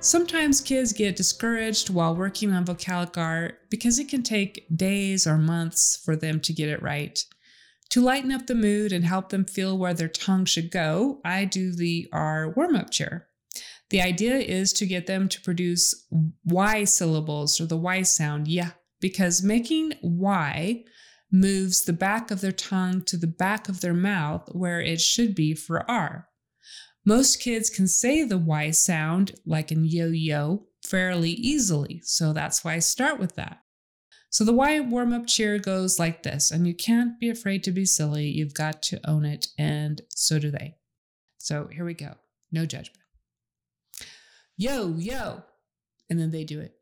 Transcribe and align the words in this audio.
Sometimes 0.00 0.60
kids 0.60 0.92
get 0.92 1.16
discouraged 1.16 1.90
while 1.90 2.14
working 2.14 2.52
on 2.52 2.64
vocalic 2.64 3.16
R 3.16 3.54
because 3.70 3.98
it 3.98 4.08
can 4.08 4.22
take 4.22 4.66
days 4.76 5.26
or 5.26 5.38
months 5.38 6.00
for 6.04 6.16
them 6.16 6.40
to 6.40 6.52
get 6.52 6.68
it 6.68 6.82
right. 6.82 7.18
To 7.90 8.00
lighten 8.00 8.32
up 8.32 8.46
the 8.46 8.54
mood 8.54 8.92
and 8.92 9.04
help 9.04 9.30
them 9.30 9.44
feel 9.44 9.78
where 9.78 9.94
their 9.94 10.08
tongue 10.08 10.44
should 10.44 10.70
go, 10.70 11.20
I 11.24 11.44
do 11.44 11.72
the 11.72 12.08
R 12.12 12.50
warm 12.50 12.76
up 12.76 12.90
chair. 12.90 13.28
The 13.90 14.02
idea 14.02 14.36
is 14.36 14.72
to 14.74 14.86
get 14.86 15.06
them 15.06 15.28
to 15.28 15.40
produce 15.40 16.06
Y 16.44 16.84
syllables 16.84 17.60
or 17.60 17.66
the 17.66 17.76
Y 17.76 18.02
sound, 18.02 18.48
yeah, 18.48 18.72
because 19.00 19.42
making 19.42 19.94
Y 20.02 20.84
moves 21.30 21.84
the 21.84 21.92
back 21.92 22.30
of 22.30 22.40
their 22.40 22.52
tongue 22.52 23.02
to 23.02 23.16
the 23.16 23.26
back 23.26 23.68
of 23.68 23.80
their 23.80 23.94
mouth 23.94 24.48
where 24.52 24.80
it 24.80 25.00
should 25.00 25.34
be 25.34 25.54
for 25.54 25.88
R. 25.90 26.28
Most 27.08 27.40
kids 27.40 27.70
can 27.70 27.86
say 27.86 28.24
the 28.24 28.36
Y 28.36 28.72
sound, 28.72 29.36
like 29.46 29.70
in 29.70 29.84
yo 29.84 30.08
yo, 30.08 30.66
fairly 30.84 31.30
easily, 31.30 32.00
so 32.02 32.32
that's 32.32 32.64
why 32.64 32.74
I 32.74 32.80
start 32.80 33.20
with 33.20 33.36
that. 33.36 33.62
So 34.30 34.42
the 34.42 34.52
Y 34.52 34.80
warm 34.80 35.12
up 35.12 35.28
cheer 35.28 35.60
goes 35.60 36.00
like 36.00 36.24
this, 36.24 36.50
and 36.50 36.66
you 36.66 36.74
can't 36.74 37.20
be 37.20 37.30
afraid 37.30 37.62
to 37.62 37.70
be 37.70 37.84
silly. 37.84 38.26
You've 38.26 38.54
got 38.54 38.82
to 38.82 39.00
own 39.08 39.24
it, 39.24 39.46
and 39.56 40.02
so 40.08 40.40
do 40.40 40.50
they. 40.50 40.78
So 41.38 41.68
here 41.72 41.84
we 41.84 41.94
go. 41.94 42.14
No 42.50 42.66
judgment. 42.66 42.98
Yo, 44.56 44.94
yo. 44.98 45.44
And 46.10 46.18
then 46.18 46.32
they 46.32 46.42
do 46.42 46.58
it. 46.58 46.74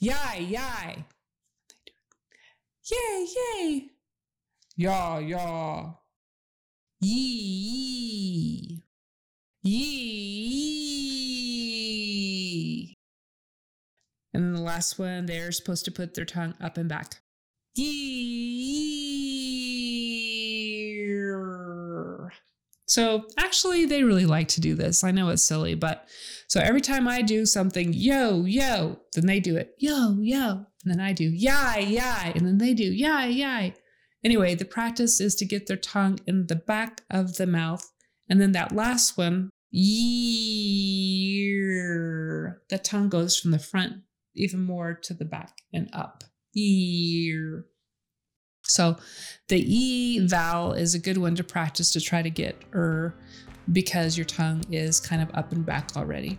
Yo, 0.00 0.10
yo. 0.10 0.12
Yai, 0.12 0.38
yai. 0.40 1.04
Yay, 2.90 3.26
yay. 3.36 3.90
Yaw, 4.76 5.18
yaw. 5.18 5.94
Yee, 7.00 7.14
yee. 7.62 8.82
Yee. 9.62 10.48
And 14.38 14.46
then 14.46 14.54
the 14.54 14.62
last 14.62 15.00
one, 15.00 15.26
they're 15.26 15.50
supposed 15.50 15.84
to 15.86 15.90
put 15.90 16.14
their 16.14 16.24
tongue 16.24 16.54
up 16.60 16.76
and 16.76 16.88
back. 16.88 17.16
So 22.86 23.24
actually, 23.36 23.84
they 23.86 24.04
really 24.04 24.26
like 24.26 24.46
to 24.48 24.60
do 24.60 24.76
this. 24.76 25.02
I 25.02 25.10
know 25.10 25.30
it's 25.30 25.42
silly, 25.42 25.74
but 25.74 26.06
so 26.46 26.60
every 26.60 26.80
time 26.80 27.08
I 27.08 27.20
do 27.20 27.46
something, 27.46 27.92
yo, 27.92 28.44
yo, 28.44 29.00
then 29.12 29.26
they 29.26 29.40
do 29.40 29.56
it, 29.56 29.74
yo, 29.76 30.16
yo. 30.20 30.66
And 30.84 30.92
then 30.94 31.00
I 31.00 31.12
do, 31.12 31.24
yai, 31.24 31.80
yai. 31.80 32.32
And 32.36 32.46
then 32.46 32.58
they 32.58 32.74
do, 32.74 32.84
yai, 32.84 33.26
yai. 33.26 33.74
Anyway, 34.22 34.54
the 34.54 34.64
practice 34.64 35.20
is 35.20 35.34
to 35.34 35.44
get 35.44 35.66
their 35.66 35.76
tongue 35.76 36.20
in 36.28 36.46
the 36.46 36.54
back 36.54 37.00
of 37.10 37.38
the 37.38 37.46
mouth. 37.48 37.90
And 38.28 38.40
then 38.40 38.52
that 38.52 38.70
last 38.70 39.18
one, 39.18 39.50
year, 39.72 40.22
the 42.70 42.78
tongue 42.78 43.08
goes 43.08 43.36
from 43.36 43.50
the 43.50 43.58
front 43.58 44.04
even 44.34 44.62
more 44.62 44.94
to 44.94 45.14
the 45.14 45.24
back 45.24 45.58
and 45.72 45.88
up. 45.92 46.24
Ear. 46.56 47.66
So 48.64 48.96
the 49.48 49.60
E 49.60 50.26
vowel 50.26 50.72
is 50.72 50.94
a 50.94 50.98
good 50.98 51.18
one 51.18 51.34
to 51.36 51.44
practice 51.44 51.92
to 51.92 52.00
try 52.00 52.22
to 52.22 52.30
get 52.30 52.56
er 52.74 53.14
because 53.72 54.16
your 54.16 54.24
tongue 54.24 54.62
is 54.70 55.00
kind 55.00 55.22
of 55.22 55.30
up 55.34 55.52
and 55.52 55.64
back 55.64 55.96
already. 55.96 56.38